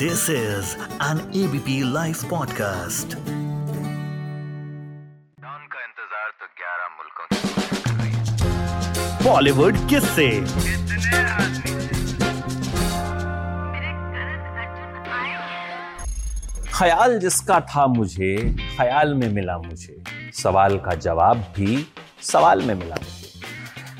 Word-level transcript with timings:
This 0.00 0.20
is 0.30 0.68
an 1.06 1.18
ABP 1.38 1.72
Life 1.94 2.20
podcast. 2.28 3.14
Don 5.40 5.64
का 5.72 5.80
इंतज़ार 5.86 6.28
तो 6.40 6.46
11 6.60 6.86
मुल्कों 7.00 7.26
की 7.32 7.40
बॉलीवुड 9.24 9.74
किससे। 9.88 10.28
ख्याल 16.78 17.18
जिसका 17.18 17.58
था 17.74 17.86
मुझे 17.86 18.32
ख्याल 18.76 19.14
में 19.14 19.28
मिला 19.28 19.56
मुझे 19.58 19.96
सवाल 20.42 20.78
का 20.78 20.94
जवाब 21.08 21.36
भी 21.56 21.72
सवाल 22.30 22.62
में 22.62 22.74
मिला 22.74 22.96
मुझे। 23.02 23.28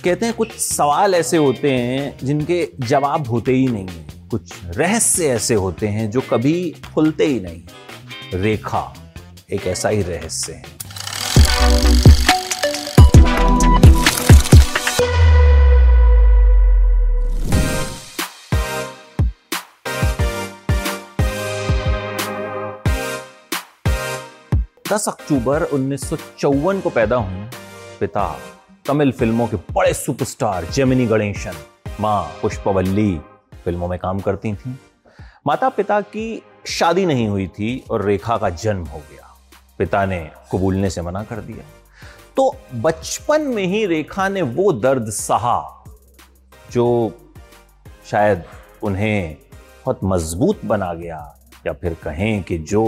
कहते 0.05 0.27
हैं 0.27 0.35
कुछ 0.37 0.57
सवाल 0.61 1.15
ऐसे 1.15 1.37
होते 1.37 1.73
हैं 1.73 2.17
जिनके 2.25 2.59
जवाब 2.79 3.29
होते 3.29 3.53
ही 3.53 3.67
नहीं 3.69 3.89
हैं। 3.89 4.10
कुछ 4.31 4.53
रहस्य 4.77 5.29
ऐसे 5.29 5.55
होते 5.55 5.89
हैं 5.89 6.11
जो 6.11 6.21
कभी 6.21 6.55
खुलते 6.95 7.27
ही 7.27 7.41
नहीं 7.41 8.41
रेखा 8.41 8.83
एक 9.53 9.67
ऐसा 9.67 9.89
ही 9.89 10.03
रहस्य 10.03 10.53
है। 10.53 10.79
दस 24.93 25.09
अक्टूबर 25.09 25.63
उन्नीस 25.63 26.09
सौ 26.09 26.17
चौवन 26.39 26.81
को 26.81 26.91
पैदा 26.91 27.17
हुए 27.17 27.45
पिता, 28.01 28.25
तमिल 28.87 29.13
फ़िल्मों 29.13 29.47
के 29.49 29.57
बड़े 29.73 29.93
सुपरस्टार 29.95 30.65
जेमिनी 30.65 31.07
गणेशन, 31.07 31.55
माँ 32.01 32.23
पुष्पवल्ली 32.43 33.11
फ़िल्मों 33.65 33.89
में 33.89 33.99
काम 33.99 34.21
करती 34.21 34.55
थीं। 34.55 34.75
माता 35.47 35.69
पिता 35.69 36.01
की 36.01 36.43
शादी 36.67 37.07
नहीं 37.07 37.29
हुई 37.29 37.47
थी 37.49 37.85
और 37.91 38.05
रेखा 38.05 38.37
का 38.39 38.51
जन्म 38.51 38.85
हो 38.85 38.99
गया। 38.99 39.29
पिता 39.79 40.05
ने 40.07 40.31
कबूलने 40.53 40.91
से 40.91 41.03
मना 41.03 41.23
कर 41.25 41.37
दिया। 41.37 41.65
तो 42.37 42.55
बचपन 42.75 43.43
में 43.43 43.65
ही 43.65 43.87
रेखा 43.87 44.29
ने 44.29 44.43
वो 44.43 44.73
दर्द 44.73 45.11
सहा, 45.11 45.85
जो 46.73 47.13
शायद 48.07 48.45
उन्हें 48.83 49.37
बहुत 49.85 50.01
मज़बूत 50.05 50.65
बना 50.65 50.93
गया 50.95 51.19
या 51.67 51.73
फिर 51.73 51.95
कहें 51.95 52.43
कि 52.43 52.59
जो 52.59 52.85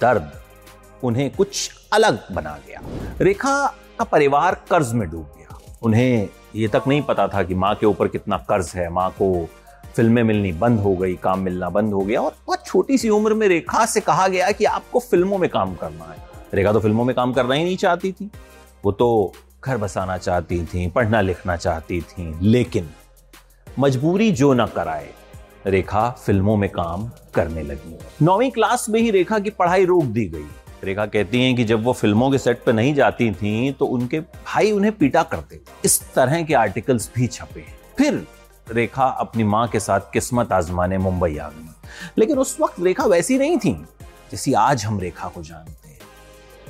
दर्द 0.00 0.32
उन्हें 1.02 1.30
कुछ 1.30 1.70
अलग 1.92 2.32
बना 2.32 2.58
गया। 2.68 2.80
रेखा 3.20 3.66
का 3.98 4.04
परिवार 4.04 4.54
कर्ज 4.70 4.92
में 4.92 5.08
डूब 5.10 5.34
गया। 5.38 5.58
उन्हें 5.82 6.28
ये 6.54 6.68
तक 6.68 6.82
नहीं 6.88 7.02
पता 7.02 7.28
था 7.28 7.42
कि 7.42 7.54
माँ 7.54 7.74
के 7.74 7.86
ऊपर 7.86 8.08
कितना 8.08 8.36
कर्ज 8.38 8.72
है। 8.74 8.88
माँ 8.88 9.10
को 9.10 9.48
फ़िल्में 9.96 10.22
मिलनी 10.22 10.52
बंद 10.52 10.80
हो 10.80 10.94
गई, 10.96 11.14
काम 11.14 11.40
मिलना 11.40 11.68
बंद 11.70 11.92
हो 11.92 12.00
गया 12.00 12.20
और 12.20 12.34
बहुत 12.46 12.66
छोटी 12.66 12.98
सी 12.98 13.08
उम्र 13.08 13.34
में 13.34 13.46
रेखा 13.48 13.84
से 13.86 14.00
कहा 14.00 14.28
गया 14.28 14.50
कि 14.50 14.64
आपको 14.64 15.00
फ़िल्मों 15.00 15.38
में 15.38 15.48
काम 15.50 15.74
करना 15.74 16.04
है। 16.04 16.16
रेखा 16.54 16.72
तो 16.72 16.80
फ़िल्मों 16.80 17.04
में 17.04 17.14
काम 17.16 17.32
करना 17.32 17.54
ही 17.54 17.64
नहीं 17.64 17.76
चाहती 17.76 18.12
थी। 18.12 18.30
वो 18.84 18.92
तो 18.92 19.32
घर 19.64 19.76
बसाना 19.76 20.16
चाहती 20.18 20.64
थी, 20.64 20.86
पढ़ना 20.88 21.20
लिखना 21.20 21.56
चाहती 21.56 22.00
थी, 22.00 22.34
लेकिन 22.42 22.88
मजबूरी 23.78 24.30
जो 24.32 24.52
ना 24.54 24.66
कराए, 24.66 25.08
रेखा 25.66 26.08
फ़िल्मों 26.10 26.56
में 26.56 26.68
काम 26.70 27.10
करने 27.34 27.62
लगी। 27.62 27.98
नौवीं 28.22 28.50
क्लास 28.50 28.86
में 28.90 29.00
ही 29.00 29.10
रेखा 29.10 29.38
की 29.38 29.50
पढ़ाई 29.50 29.84
रोक 29.84 30.04
दी 30.04 30.24
गई। 30.26 30.46
रेखा 30.84 31.04
कहती 31.06 31.42
हैं 31.42 31.54
कि 31.56 31.64
जब 31.64 31.84
वो 31.84 31.92
फ़िल्मों 31.92 32.30
के 32.30 32.38
सेट 32.38 32.62
पर 32.64 32.72
नहीं 32.72 32.94
जाती 32.94 33.30
थीं 33.32 33.72
तो 33.72 33.86
उनके 33.86 34.20
भाई 34.20 34.70
उन्हें 34.72 34.92
पीटा 34.92 35.22
करते 35.22 35.60
इस 35.84 36.00
तरह 36.14 36.42
के 36.42 36.54
आर्टिकल्स 36.54 37.10
भी 37.16 37.26
छपे 37.26 37.64
फिर 37.98 38.26
रेखा 38.72 39.04
अपनी 39.20 39.44
माँ 39.44 39.66
के 39.68 39.80
साथ 39.80 40.00
किस्मत 40.12 40.52
आजमाने 40.52 40.98
मुंबई 40.98 41.36
आ 41.36 41.48
गई। 41.48 41.68
लेकिन 42.18 42.38
उस 42.38 42.56
वक्त 42.60 42.80
रेखा 42.80 43.04
वैसी 43.04 43.38
नहीं 43.38 43.58
थी, 43.58 43.72
जैसी 44.30 44.52
आज 44.52 44.84
हम 44.84 44.98
रेखा 45.00 45.28
को 45.28 45.42
जानते 45.42 45.88
हैं। 45.88 45.98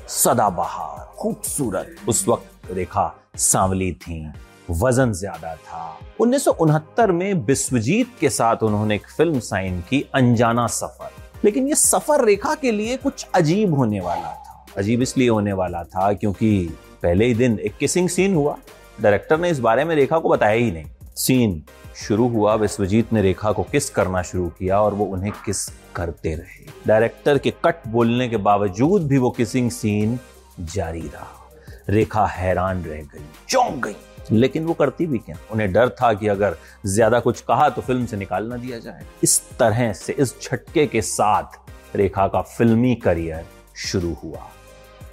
सदाबहार 0.08 1.06
खूबसूरत। 1.16 2.08
उस 2.08 2.26
वक्त 2.28 2.70
रेखा 2.72 3.14
सांवली 3.36 3.92
थी, 3.92 4.32
वज़न 4.70 5.12
ज़्यादा 5.12 5.54
था। 5.56 5.98
उन्नीस 6.20 6.44
सौ 6.44 6.52
उनहत्तर 6.52 7.12
में 7.12 7.44
बिस्वजीत 7.44 8.16
के 8.20 8.30
साथ 8.30 8.62
उन्होंने 8.62 8.94
एक 8.94 9.06
फ़िल्म 9.16 9.38
साइन 9.40 9.80
की, 9.80 10.04
अनजाना 10.14 10.66
सफ़र। 10.66 11.10
लेकिन 11.44 11.68
ये 11.68 11.74
सफ़र 11.74 12.24
रेखा 12.24 12.54
के 12.54 12.72
लिए 12.72 12.96
कुछ 12.96 13.26
अजीब 13.34 13.74
होने 13.74 14.00
वाला 14.00 14.32
था। 14.34 14.64
अजीब 14.76 15.02
इसलिए 15.02 15.28
होने 15.28 15.52
वाला 15.52 15.82
था 15.84 16.12
क्योंकि 16.12 16.68
पहले 17.02 17.26
ही 17.26 17.34
दिन 17.34 17.58
एक 17.58 17.76
किसिंग 17.76 18.08
सीन 18.08 18.34
हुआ। 18.34 18.56
डायरेक्टर 19.02 19.38
ने 19.38 19.50
इस 19.50 19.60
बारे 19.60 19.84
में 19.84 19.94
रेखा 19.96 20.18
को 20.18 20.28
बताया 20.28 20.54
ही 20.54 20.70
नहीं। 20.70 20.84
सीन 21.18 21.62
शुरू 21.98 22.28
हुआ, 22.28 22.54
विश्वजीत 22.54 23.12
ने 23.12 23.22
रेखा 23.22 23.52
को 23.52 23.62
किस 23.62 23.88
करना 23.90 24.22
शुरू 24.22 24.48
किया 24.48 24.80
और 24.80 24.94
वो 24.94 25.04
उन्हें 25.06 25.32
किस 25.44 25.66
करते 25.96 26.34
रहे। 26.34 26.66
डायरेक्टर 26.86 27.38
के 27.38 27.52
कट 27.64 27.86
बोलने 27.88 28.28
के 28.28 28.36
बावजूद 28.38 29.06
भी 29.08 29.18
वो 29.18 29.30
किसिंग 29.30 29.70
सीन 29.70 30.18
जारी 30.60 31.00
रहा। 31.02 31.34
रेखा 31.88 32.26
हैरान 32.26 32.82
रह 32.84 33.02
गई, 33.04 33.24
चौंक 33.48 33.84
गई, 33.84 33.96
लेकिन 34.32 34.64
वो 34.64 34.74
करती 34.74 35.06
भी 35.06 35.18
क्या? 35.18 35.36
उन्हें 35.52 35.72
डर 35.72 35.88
था 35.92 36.12
कि 36.12 36.28
अगर 36.28 36.56
ज़्यादा 36.86 37.20
कुछ 37.20 37.40
कहा 37.40 37.68
तो 37.68 37.82
फ़िल्म 37.82 38.06
से 38.06 38.16
निकाल 38.16 38.46
ना 38.46 38.56
दिया 38.56 38.78
जाए। 38.78 39.06
इस 39.22 39.40
तरह 39.58 39.92
से, 39.92 40.12
इस 40.12 40.34
झटके 40.42 40.86
के 40.86 41.02
साथ 41.02 41.96
रेखा 41.96 42.26
का 42.28 42.42
फिल्मी 42.42 42.94
करियर 42.94 43.46
शुरू 43.78 44.12
हुआ। 44.22 44.46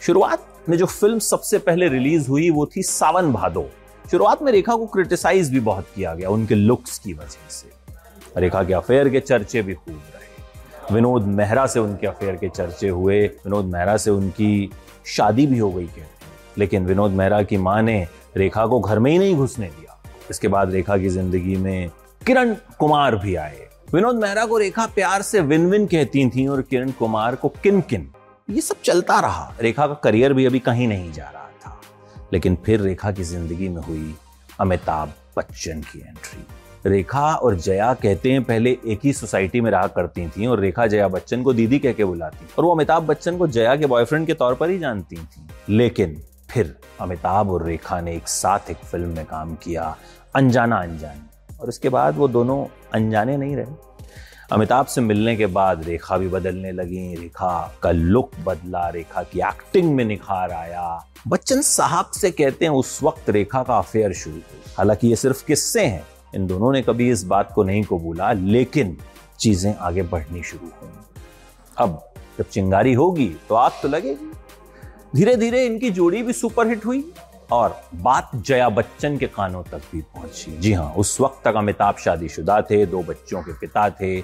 शुरुआत 0.01 0.45
में 0.69 0.77
जो 0.77 0.85
फ़िल्म 0.85 1.19
सबसे 1.22 1.57
पहले 1.59 1.87
रिलीज़ 1.89 2.27
हुई 2.29 2.49
वो 2.49 2.66
थी 2.75 2.83
सावन 2.83 3.31
भादो। 3.33 3.69
शुरुआत 4.11 4.41
में 4.41 4.51
रेखा 4.51 4.75
को 4.75 4.85
क्रिटिसाइज 4.85 5.49
भी 5.51 5.59
बहुत 5.61 5.88
किया 5.95 6.13
गया, 6.16 6.29
उनके 6.29 6.55
लुक्स 6.55 6.97
की 6.99 7.13
वजह 7.13 7.49
से। 7.49 7.73
रेखा 8.38 8.63
के 8.63 8.73
अफेयर 8.73 9.09
के 9.09 9.19
चर्चे 9.19 9.61
भी 9.61 9.73
खूब 9.73 10.01
रहे। 10.13 10.93
विनोद 10.93 11.25
मेहरा 11.27 11.66
से 11.67 11.79
उनके 11.79 12.07
अफेयर 12.07 12.35
के 12.35 12.49
चर्चे 12.49 12.89
हुए, 12.89 13.21
विनोद 13.25 13.66
मेहरा 13.66 13.97
से 13.97 14.11
उनकी 14.11 14.71
शादी 15.05 15.47
भी 15.47 15.57
हो 15.57 15.71
गई 15.71 15.85
कहते 15.85 16.13
लेकिन 16.57 16.85
विनोद 16.85 17.11
मेहरा 17.11 17.41
की 17.43 17.57
माँ 17.57 17.81
ने 17.81 18.07
रेखा 18.38 18.66
को 18.66 18.79
घर 18.79 18.99
में 18.99 19.11
ही 19.11 19.17
नहीं 19.17 19.35
घुसने 19.35 19.67
दिया। 19.67 19.97
इसके 20.31 20.47
बाद 20.47 20.72
रेखा 20.72 20.97
की 20.97 21.09
ज़िंदगी 21.09 21.55
में 21.55 21.89
किरण 22.22 22.53
कुमार 22.79 23.16
भी 23.16 23.35
आए। 23.35 23.67
विनोद 23.93 24.16
मेहरा 24.16 24.45
को 24.45 24.57
रेखा 24.57 24.85
प्यार 24.85 25.22
से 25.22 25.41
विन 25.41 25.69
विन 25.69 25.85
कहती 25.87 26.29
थी 26.29 26.47
और 26.47 26.61
किरण 26.61 26.91
कुमार 26.91 27.35
को 27.35 27.49
किन 27.63 27.81
किन 27.81 28.07
ये 28.49 28.61
सब 28.61 28.81
चलता 28.83 29.19
रहा। 29.19 29.53
रेखा 29.61 29.87
का 29.87 29.93
करियर 29.93 30.33
भी 30.33 30.45
अभी 30.45 30.59
कहीं 30.59 30.87
नहीं 30.87 31.11
जा 31.11 31.29
रहा। 31.29 31.44
लेकिन 32.35 32.56
फिर 32.56 32.79
रेखा 32.79 33.12
की 33.12 33.23
ज़िंदगी 33.23 33.69
में 33.69 33.81
हुई 33.81 34.16
अमिताभ 34.59 35.13
बच्चन 35.38 35.81
की 35.81 36.00
एंट्री 36.00 36.90
रेखा 36.90 37.34
और 37.35 37.56
जया 37.56 37.94
कहते 37.94 38.31
हैं 38.31 38.44
पहले 38.44 38.78
एक 38.85 39.00
ही 39.03 39.13
सोसाइटी 39.13 39.62
में 39.62 39.72
रहा 39.72 39.88
करती 39.88 40.28
थी 40.28 40.46
और 40.46 40.59
रेखा 40.59 40.88
जया 40.88 41.07
बच्चन 41.07 41.44
को 41.44 41.53
दीदी 41.53 41.79
कह 41.79 41.94
के 41.94 42.06
बुलाती 42.06 42.47
और 42.57 42.66
वो 42.66 42.73
अमिताभ 42.75 43.03
बच्चन 43.03 43.38
को 43.38 43.47
जया 43.47 43.75
के 43.75 43.85
बॉयफ्रेंड 43.85 44.28
के 44.28 44.34
तौर 44.34 44.56
पर 44.56 44.69
ही 44.69 44.79
जानती 44.79 45.16
थी। 45.16 45.47
लेकिन 45.69 46.22
फिर 46.50 46.75
अमिताभ 47.01 47.51
और 47.51 47.66
रेखा 47.66 48.01
ने 48.01 48.16
एक 48.16 48.28
साथ 48.28 48.69
एक 48.69 48.78
फ़िल्म 48.78 49.09
में 49.09 49.25
काम 49.25 49.56
किया, 49.56 49.97
अनजाना 50.35 50.78
अनजानी। 50.78 51.57
और 51.62 51.67
उसके 51.67 51.90
बाद 51.90 52.16
वो 52.16 52.28
दोनों 52.28 52.66
अनजाने 52.94 53.38
नहीं 53.38 53.56
रहे। 53.56 53.66
अमिताभ 54.51 54.85
से 54.85 55.01
मिलने 55.01 55.35
के 55.35 55.45
बाद 55.45 55.83
रेखा 55.83 56.17
भी 56.17 56.28
बदलने 56.28 56.72
लगी। 56.72 57.16
रेखा 57.16 57.78
का 57.83 57.91
लुक 57.91 58.31
बदला, 58.45 58.88
रेखा 58.89 59.23
की 59.23 59.39
एक्टिंग 59.39 59.94
में 59.95 60.03
निखार 60.06 60.51
आया। 60.51 61.06
बच्चन 61.28 61.61
साहब 61.61 62.11
से 62.13 62.31
कहते 62.31 62.66
हैं, 62.66 62.72
उस 62.72 63.00
वक्त 63.03 63.29
रेखा 63.29 63.63
का 63.63 63.78
अफेयर 63.78 64.13
शुरू 64.13 64.35
हुई 64.35 64.73
हालाँकि 64.78 65.07
ये 65.07 65.16
सिर्फ़ 65.16 65.45
किस्से 65.45 65.85
हैं, 65.85 66.05
इन 66.35 66.47
दोनों 66.47 66.72
ने 66.72 66.81
कभी 66.81 67.09
इस 67.11 67.23
बात 67.23 67.51
को 67.55 67.63
नहीं 67.63 67.84
कबूला, 67.84 68.31
लेकिन 68.31 68.97
चीज़ें 69.39 69.75
आगे 69.75 70.03
बढ़नी 70.03 70.44
शुरू 70.44 70.72
हुई। 70.81 70.89
अब 71.78 72.01
जब 72.38 72.45
चिंगारी 72.45 72.94
होगी 72.94 73.35
तो 73.50 73.55
आग 73.55 73.72
तो 73.81 73.88
लगेगी। 73.88 74.31
धीरे 75.16 75.35
धीरे 75.35 75.66
इनकी 75.66 75.89
जोड़ी 75.89 76.23
भी 76.23 76.34
सुपरहिट 76.34 76.85
हुई। 76.85 77.00
और 77.51 77.75
बात 77.95 78.31
जया 78.35 78.69
बच्चन 78.69 79.17
के 79.17 79.28
कानों 79.28 79.63
तक 79.63 79.81
भी 79.91 80.01
पहुँची। 80.01 80.57
जी 80.57 80.73
हाँ 80.73 80.91
उस 80.94 81.19
वक्त 81.22 81.41
तक 81.45 81.56
अमिताभ 81.56 81.97
शादीशुदा 81.97 82.61
थे, 82.61 82.85
दो 82.85 83.02
बच्चों 83.03 83.41
के 83.41 83.53
पिता 83.59 83.90
थे। 83.91 84.23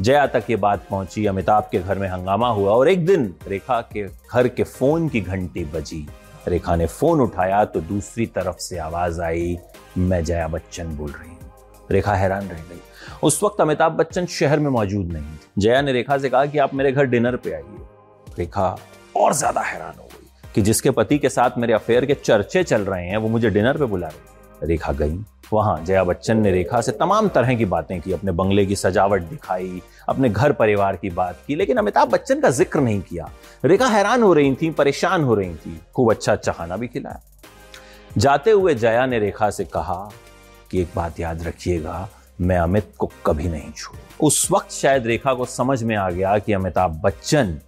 जया 0.00 0.26
तक 0.26 0.44
ये 0.50 0.56
बात 0.56 0.86
पहुँची, 0.90 1.26
अमिताभ 1.26 1.68
के 1.72 1.78
घर 1.78 1.98
में 1.98 2.08
हंगामा 2.08 2.48
हुआ 2.48 2.72
और 2.72 2.88
एक 2.88 3.04
दिन 3.06 3.34
रेखा 3.48 3.80
के 3.92 4.06
घर 4.06 4.48
के 4.48 4.62
फ़ोन 4.64 5.08
की 5.08 5.20
घंटी 5.20 5.64
बजी। 5.64 6.06
रेखा 6.48 6.76
ने 6.76 6.86
फ़ोन 6.86 7.20
उठाया 7.20 7.64
तो 7.64 7.80
दूसरी 7.80 8.26
तरफ़ 8.28 8.58
से 8.58 8.78
आवाज़ 8.78 9.20
आई, 9.22 9.56
मैं 9.98 10.22
जया 10.24 10.46
बच्चन 10.48 10.96
बोल 10.96 11.10
रही 11.10 11.30
हूँ। 11.30 11.38
रेखा 11.90 12.14
हैरान 12.14 12.48
रह 12.48 12.58
गई। 12.60 12.80
उस 13.22 13.42
वक्त 13.42 13.60
अमिताभ 13.60 13.92
बच्चन 13.92 14.26
शहर 14.28 14.58
में 14.58 14.70
मौजूद 14.70 15.12
नहीं 15.12 15.36
जया 15.58 15.80
ने 15.82 15.92
रेखा 15.92 16.18
से 16.18 16.28
कहा 16.30 16.46
कि 16.46 16.58
आप 16.58 16.74
मेरे 16.74 16.92
घर 16.92 17.04
डिनर 17.06 17.36
पे 17.36 17.52
आइए। 17.52 18.34
रेखा 18.38 18.76
और 19.16 19.34
ज़्यादा 19.34 19.60
हैरान 19.60 19.98
हो 19.98 20.08
कि 20.54 20.62
जिसके 20.62 20.90
पति 20.90 21.18
के 21.18 21.28
साथ 21.28 21.58
मेरे 21.58 21.72
अफेयर 21.72 22.06
के 22.06 22.14
चर्चे 22.14 22.62
चल 22.64 22.82
रहे 22.82 23.06
हैं, 23.06 23.16
वो 23.16 23.28
मुझे 23.28 23.50
डिनर 23.50 23.78
पे 23.78 23.84
बुला 23.84 24.08
रही 24.08 24.66
रेखा 24.66 24.92
गई। 24.92 25.18
वहाँ 25.52 25.84
जया 25.84 26.02
बच्चन 26.04 26.38
ने 26.38 26.50
रेखा 26.50 26.80
से 26.80 26.92
तमाम 26.92 27.28
तरह 27.28 27.54
की 27.54 27.64
बातें 27.64 28.00
की, 28.00 28.12
अपने 28.12 28.32
बंगले 28.32 28.64
की 28.66 28.76
सजावट 28.76 29.22
दिखाई, 29.22 29.80
अपने 30.08 30.28
घर 30.28 30.52
परिवार 30.52 30.96
की 30.96 31.10
बात 31.10 31.38
की, 31.46 31.54
लेकिन 31.54 31.76
अमिताभ 31.76 32.08
बच्चन 32.08 32.40
का 32.40 32.50
ज़िक्र 32.50 32.80
नहीं 32.80 33.00
किया। 33.00 33.30
रेखा 33.64 33.86
हैरान 33.86 34.22
हो 34.22 34.32
रही 34.32 34.54
थी, 34.54 34.70
परेशान 34.70 35.24
हो 35.24 35.34
रही 35.34 35.54
थी, 35.54 35.80
खूब 35.94 36.10
अच्छा 36.10 36.52
खाना 36.52 36.76
भी 36.76 36.88
खिलाया। 36.88 37.20
जाते 38.18 38.50
हुए 38.50 38.74
जया 38.74 39.06
ने 39.06 39.18
रेखा 39.18 39.50
से 39.50 39.64
कहा 39.64 40.10
कि 40.70 40.80
एक 40.80 40.88
बात 40.96 41.20
याद 41.20 41.42
रखिएगा, 41.42 42.08
मैं 42.40 42.58
अमित 42.58 42.92
को 42.98 43.10
कभी 43.26 43.48
नहीं 43.48 43.72
छोड़ू 43.72 44.26
उस 44.26 44.50
वक्त 44.50 44.70
शायद 44.72 45.06
रेखा 45.06 45.34
को 45.34 45.44
समझ 45.44 45.82
में 45.82 45.94
आ 45.96 46.08
गया 46.10 46.38
कि 46.38 46.52
अमिताभ 46.52 47.00
बच्चन 47.04 47.58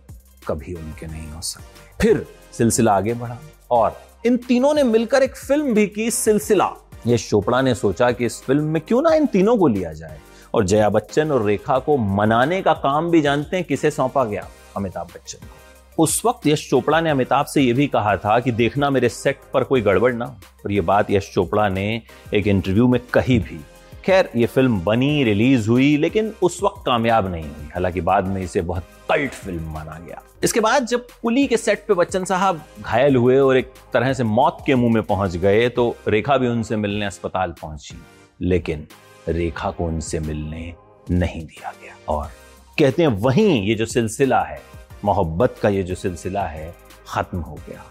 कभी 0.49 0.75
उनके 0.75 1.06
नहीं 1.06 1.31
हो 1.32 1.40
सकते। 1.40 1.96
फिर 2.00 2.25
सिलसिला 2.59 2.93
आगे 2.93 3.15
बढ़ा। 3.15 3.39
और 3.71 4.01
इन 4.27 4.37
तीनों 4.37 4.75
ने 4.75 4.83
मिलकर 4.83 5.23
एक 5.23 5.37
फ़िल्म 5.37 5.75
भी 5.75 5.87
की, 5.87 6.11
सिलसिला। 6.11 6.71
यश 7.07 7.31
चोपड़ा 7.31 7.63
ने 7.63 7.75
सोचा 7.75 8.11
कि 8.11 8.27
इस 8.27 8.43
फ़िल्म 8.43 8.65
में 8.65 8.83
क्यों 8.89 9.03
ना 9.03 9.11
इन 9.11 9.27
तीनों 9.27 9.57
को 9.57 9.67
लिया 9.67 9.93
जाए। 9.93 10.21
और 10.55 10.65
जया 10.65 10.89
बच्चन 10.89 11.33
और 11.33 11.45
रेखा 11.45 11.79
को 11.79 11.97
मनाने 11.97 12.63
का 12.63 12.73
काम 12.73 13.11
भी 13.11 13.21
जानते 13.21 13.57
हैं, 13.57 13.65
किसे 13.65 13.91
सौंपा 13.91 14.25
गया? 14.25 14.49
अमिताभ 14.77 15.07
बच्चन 15.07 15.39
को। 15.39 16.03
उस 16.03 16.23
वक्त 16.25 16.47
यश 16.47 16.71
चोपड़ा 16.71 17.01
ने 17.01 17.11
अमिताभ 17.11 17.47
से 17.47 17.63
यह 17.63 17.75
भी 17.75 17.87
कहा 17.87 18.17
था 18.17 18.41
कि 18.41 18.53
देखना 18.53 18.91
मेरे 18.91 19.09
सेट 19.09 19.41
पर 19.55 19.65
कोई 19.65 19.81
गड़बड़ 19.81 20.13
ना 20.13 20.25
और 20.65 20.73
यह 20.73 20.83
बात 20.83 21.11
यश 21.11 21.31
चोपड़ा 21.35 21.69
ने 21.69 22.03
एक 22.35 22.47
इंटरव्यू 22.47 22.89
में 22.89 23.01
कही 23.13 23.39
भी। 23.39 23.61
खैर, 24.05 24.31
ये 24.37 24.47
फ़िल्म 24.47 24.81
बनी, 24.81 25.25
रिलीज़ 25.25 25.69
हुई, 25.69 25.97
लेकिन 25.97 26.35
उस 26.43 26.63
वक्त 26.63 26.83
कामयाब 26.87 27.31
नहीं 27.33 27.45
हुई। 27.45 27.69
हालाँकि 27.75 28.01
बाद 28.01 28.27
में 28.27 28.43
इसे 28.43 28.61
बहुत 28.61 28.83
कल्ट 29.11 29.33
फ़िल्म 29.33 29.73
माना 29.73 29.99
गया। 30.07 30.23
इसके 30.45 30.61
बाद 30.61 30.87
जब 30.87 31.07
कुली 31.23 31.47
के 31.47 31.57
सेट 31.57 31.85
पे 31.89 31.95
बच्चन 31.95 32.25
साहब 32.25 32.63
घायल 32.81 33.17
हुए 33.17 33.39
और 33.39 33.57
एक 33.57 33.73
तरह 33.93 34.13
से 34.13 34.25
मौत 34.25 34.59
के 34.67 34.75
मुँह 34.75 34.95
में 34.95 35.03
पहुँच 35.03 35.37
गए 35.37 35.69
तो 35.69 35.97
रेखा 36.09 36.37
भी 36.37 36.49
उनसे 36.49 36.77
मिलने 36.77 37.07
अस्पताल 37.07 37.53
पहुँची। 37.53 38.03
लेकिन 38.41 38.87
रेखा 39.29 39.71
को 39.71 39.85
उनसे 39.85 40.21
मिलने 40.21 40.75
नहीं 41.11 41.47
दिया 41.47 41.71
गया। 41.71 41.95
और 42.09 42.31
कहते 42.79 43.03
हैं, 43.03 43.09
वहीं 43.09 43.63
ये 43.63 43.75
जो 43.75 43.87
सिलसिला 43.87 44.43
है, 44.43 44.61
मोहब्बत 45.05 45.57
का 45.63 45.69
ये 45.69 45.83
जो 45.83 45.95
सिलसिला 45.95 46.43
है, 46.43 46.75
खत्म 47.09 47.39
हो 47.39 47.55
गया। 47.55 47.85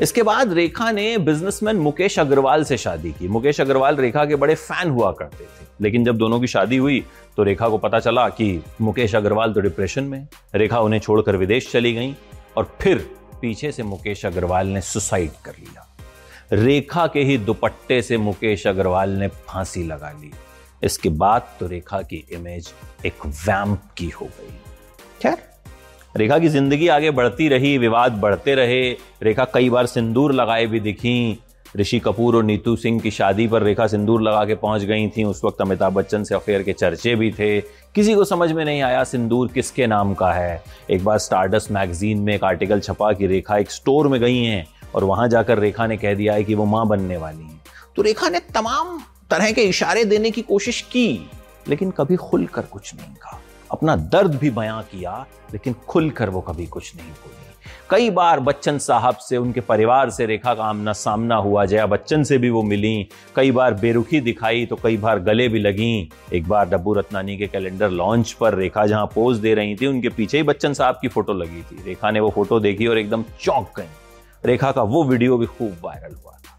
इसके 0.00 0.22
बाद 0.22 0.52
रेखा 0.52 0.90
ने 0.92 1.16
बिजनेसमैन 1.18 1.76
मुकेश 1.76 2.18
अग्रवाल 2.18 2.64
से 2.64 2.76
शादी 2.76 3.12
की। 3.12 3.28
मुकेश 3.28 3.60
अग्रवाल 3.60 3.96
रेखा 3.96 4.24
के 4.24 4.36
बड़े 4.36 4.54
फ़ैन 4.54 4.90
हुआ 4.90 5.10
करते 5.12 5.44
थे। 5.44 5.66
लेकिन 5.80 6.04
जब 6.04 6.16
दोनों 6.16 6.40
की 6.40 6.46
शादी 6.46 6.76
हुई 6.76 7.04
तो 7.36 7.42
रेखा 7.42 7.68
को 7.68 7.78
पता 7.78 8.00
चला 8.00 8.28
कि 8.28 8.62
मुकेश 8.80 9.14
अग्रवाल 9.14 9.52
तो 9.52 9.60
डिप्रेशन 9.60 10.04
में 10.04 10.26
रेखा 10.54 10.80
उन्हें 10.80 11.00
छोड़कर 11.00 11.36
विदेश 11.36 11.70
चली 11.72 11.92
गई 11.94 12.14
और 12.56 12.76
फिर 12.80 12.98
पीछे 13.40 13.72
से 13.72 13.82
मुकेश 13.82 14.24
अग्रवाल 14.26 14.66
ने 14.66 14.80
सुसाइड 14.80 15.30
कर 15.44 15.52
लिया। 15.52 15.86
रेखा 16.52 17.06
के 17.06 17.20
ही 17.20 17.38
दुपट्टे 17.38 18.00
से 18.02 18.16
मुकेश 18.16 18.66
अग्रवाल 18.66 19.10
ने 19.10 19.28
फांसी 19.28 19.82
लगा 19.82 20.10
ली। 20.10 20.30
इसके 20.82 21.08
बाद 21.08 21.48
तो 21.60 21.66
रेखा 21.66 22.00
की 22.02 22.24
इमेज 22.32 22.72
एक 23.06 23.26
वैम्प 23.26 23.82
की 23.96 24.08
हो 24.10 24.26
गई। 24.26 24.56
खैर 25.22 25.53
रेखा 26.14 26.38
की 26.38 26.48
ज़िंदगी 26.48 26.88
आगे 26.88 27.10
बढ़ती 27.10 27.48
रही, 27.48 27.76
विवाद 27.78 28.12
बढ़ते 28.12 28.54
रहे। 28.54 28.82
रेखा 29.22 29.44
कई 29.44 29.70
बार 29.70 29.86
सिंदूर 29.86 30.32
लगाए 30.32 30.66
भी 30.66 30.80
दिखी। 30.80 31.38
ऋषि 31.76 31.98
कपूर 31.98 32.36
और 32.36 32.44
नीतू 32.44 32.74
सिंह 32.76 33.00
की 33.00 33.10
शादी 33.10 33.46
पर 33.48 33.62
रेखा 33.62 33.86
सिंदूर 33.86 34.22
लगा 34.22 34.44
के 34.44 34.54
पहुँच 34.54 34.82
गई 34.82 35.08
थी। 35.08 35.24
उस 35.24 35.40
वक्त 35.44 35.60
अमिताभ 35.60 35.92
बच्चन 35.92 36.24
से 36.24 36.34
अफेयर 36.34 36.62
के 36.62 36.72
चर्चे 36.72 37.14
भी 37.14 37.30
थे। 37.32 37.60
किसी 37.94 38.14
को 38.14 38.24
समझ 38.24 38.50
में 38.52 38.64
नहीं 38.64 38.82
आया 38.82 39.02
सिंदूर 39.04 39.48
किसके 39.48 39.86
नाम 39.86 40.14
का 40.14 40.30
है। 40.32 40.62
एक 40.90 41.04
बार 41.04 41.18
स्टारडस्ट 41.18 41.70
मैगजीन 41.70 42.18
में 42.18 42.34
एक 42.34 42.44
आर्टिकल 42.44 42.80
छपा 42.80 43.12
कि 43.12 43.26
रेखा 43.26 43.56
एक 43.56 43.70
स्टोर 43.70 44.08
में 44.08 44.20
गई 44.20 44.38
हैं 44.38 44.66
और 44.94 45.04
वहाँ 45.04 45.28
जाकर 45.28 45.58
रेखा 45.58 45.86
ने 45.86 45.96
कह 45.96 46.14
दिया 46.14 46.34
है 46.34 46.44
कि 46.44 46.54
वो 46.54 46.64
माँ 46.64 46.86
बनने 46.88 47.16
वाली 47.16 47.42
हैं। 47.42 47.60
तो 47.96 48.02
रेखा 48.02 48.28
ने 48.28 48.40
तमाम 48.54 48.98
तरह 49.30 49.50
के 49.52 49.62
इशारे 49.62 50.04
देने 50.04 50.30
की 50.30 50.42
कोशिश 50.42 50.80
की, 50.82 51.30
लेकिन 51.68 51.90
कभी 51.90 52.16
खुलकर 52.16 52.62
कुछ 52.62 52.94
नहीं 52.94 53.14
कहा। 53.14 53.40
अपना 53.74 53.96
दर्द 53.96 54.34
भी 54.34 54.50
बयां 54.50 54.82
किया, 54.82 55.24
लेकिन 55.52 55.74
खुलकर 55.88 56.30
वो 56.30 56.40
कभी 56.40 56.66
कुछ 56.66 56.94
नहीं 56.96 57.06
बोली। 57.06 57.42
कई 57.90 58.10
बार 58.10 58.40
बच्चन 58.40 58.78
साहब 58.78 59.16
से, 59.16 59.36
उनके 59.36 59.60
परिवार 59.60 60.10
से 60.10 60.26
रेखा 60.26 60.54
का 60.54 60.64
आमना 60.64 60.92
सामना 60.92 61.36
हुआ, 61.36 61.64
जया 61.64 61.86
बच्चन 61.86 62.22
से 62.22 62.38
भी 62.38 62.50
वो 62.50 62.62
मिली। 62.62 63.08
कई 63.36 63.50
बार 63.50 63.74
बेरुखी 63.74 64.20
दिखाई 64.20 64.64
तो 64.66 64.76
कई 64.76 64.96
बार 64.96 65.18
गले 65.18 65.48
भी 65.48 65.58
लगी। 65.58 66.08
एक 66.32 66.48
बार 66.48 66.68
डब्बू 66.68 66.94
रत्नानी 66.94 67.36
के 67.36 67.46
कैलेंडर 67.46 67.90
लॉन्च 67.90 68.32
पर 68.32 68.54
रेखा 68.54 68.86
जहाँ 68.86 69.06
पोज 69.06 69.38
दे 69.38 69.54
रही 69.54 69.74
थी, 69.76 69.86
उनके 69.86 70.08
पीछे 70.08 70.36
ही 70.36 70.42
बच्चन 70.42 70.72
साहब 70.72 70.98
की 71.02 71.08
फ़ोटो 71.08 71.32
लगी 71.32 71.62
थी। 71.62 71.82
रेखा 71.86 72.10
ने 72.10 72.20
वो 72.20 72.30
फ़ोटो 72.30 72.60
देखी 72.60 72.86
और 72.86 72.98
एकदम 72.98 73.24
चौंक 73.40 73.68
गई। 73.76 73.88
रेखा 74.44 74.72
का 74.72 74.82
वो 74.84 75.04
वीडियो 75.04 75.36
भी 75.38 75.46
खूब 75.48 75.76
वायरल 75.84 76.14
हुआ 76.14 76.32
था। 76.32 76.53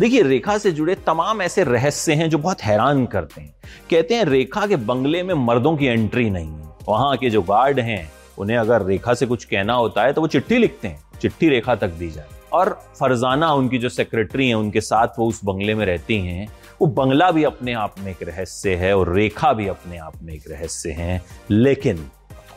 देखिए, 0.00 0.22
रेखा 0.22 0.58
से 0.58 0.72
जुड़े 0.72 0.94
तमाम 0.94 1.42
ऐसे 1.42 1.64
रहस्य 1.64 2.14
हैं 2.14 2.30
जो 2.30 2.38
बहुत 2.38 2.60
हैरान 2.60 3.06
करते 3.06 3.40
हैं। 3.40 3.54
कहते 3.90 4.14
हैं, 4.14 4.24
रेखा 4.24 4.66
के 4.66 4.76
बंगले 4.76 5.22
में 5.22 5.34
मर्दों 5.34 5.76
की 5.76 5.86
एंट्री 5.86 6.30
नहीं 6.30 6.48
है। 6.48 6.68
वहाँ 6.88 7.16
के 7.16 7.30
जो 7.30 7.42
गार्ड 7.42 7.80
हैं, 7.80 8.12
उन्हें 8.38 8.56
अगर 8.56 8.82
रेखा 8.82 9.14
से 9.14 9.26
कुछ 9.26 9.44
कहना 9.44 9.74
होता 9.74 10.02
है 10.02 10.12
तो 10.12 10.20
वो 10.20 10.26
चिट्ठी 10.26 10.58
लिखते 10.58 10.88
हैं। 10.88 11.02
चिट्ठी 11.22 11.48
रेखा 11.48 11.74
तक 11.74 11.88
दी 11.88 12.10
जाए। 12.10 12.26
और 12.52 12.82
फरजाना, 13.00 13.52
उनकी 13.52 13.78
जो 13.78 13.88
सेक्रेटरी 13.88 14.48
हैं, 14.48 14.54
उनके 14.54 14.80
साथ 14.80 15.08
वो 15.18 15.28
उस 15.28 15.40
बंगले 15.44 15.74
में 15.74 15.86
रहती 15.86 16.18
हैं। 16.18 16.48
वो 16.80 16.86
बंगला 16.86 17.30
भी 17.30 17.44
अपने 17.44 17.72
आप 17.72 17.94
में 17.98 18.12
एक 18.12 18.22
रहस्य 18.22 18.74
है 18.74 18.96
और 18.96 19.14
रेखा 19.14 19.52
भी 19.52 19.66
अपने 19.66 19.98
आप 19.98 20.12
में 20.22 20.34
एक 20.34 20.44
रहस्य 20.50 20.90
है। 20.90 21.22
लेकिन, 21.50 22.10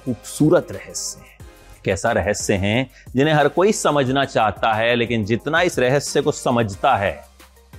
खूबसूरत 0.06 0.68
रहस्य 0.72 1.22
है। 1.22 1.33
कैसा 1.86 2.12
रहस्य 2.12 2.54
है 2.54 2.90
जिन्हें 3.16 3.36
हर 3.36 3.48
कोई 3.48 3.72
समझना 3.72 4.26
चाहता 4.26 4.74
है 4.74 4.96
लेकिन 4.96 5.26
जितना 5.26 5.62
इस 5.62 5.80
रहस्य 5.80 6.22
को 6.22 6.32
समझता 6.32 6.96
है 6.96 7.14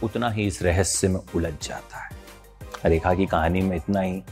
उतना 0.03 0.31
ही 0.31 0.47
इस 0.47 0.63
रहस्य 0.63 1.09
में 1.09 1.21
उलझ 1.35 1.53
जाता 1.63 1.99
है। 1.99 2.11
रेखा 2.85 3.15
की 3.15 3.27
कहानी 3.27 3.61
में 3.61 3.77
इतना 3.77 4.01
ही। 4.01 4.23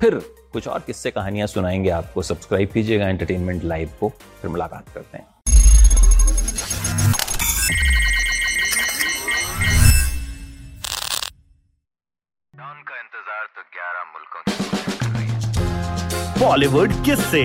फिर 0.00 0.14
कुछ 0.52 0.68
और 0.68 0.80
किस्से 0.80 1.10
कहानियाँ 1.10 1.46
सुनाएँगे 1.46 1.90
आपको। 1.90 2.22
सब्सक्राइब 2.22 2.70
कीजिएगा 2.70 3.08
एंटरटेनमेंट 3.08 3.64
लाइव 3.64 3.90
को। 4.00 4.08
फिर 4.40 4.50
मुलाकात 4.50 4.88
करते 4.94 5.18
हैं। 5.18 5.26
डॉन 12.54 12.82
का 12.88 12.96
इंतज़ार 12.96 13.46
11 13.74 14.04
मुल्कों 14.12 14.42
की 14.42 14.52
पुलिस 14.62 14.94
कर 14.96 15.08
रही 15.08 16.44
बॉलीवुड 16.44 16.92
किससे 17.04 17.44